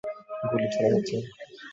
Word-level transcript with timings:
গুলি 0.43 0.67
ছোড়া 0.73 0.89
হচ্ছে! 0.93 1.15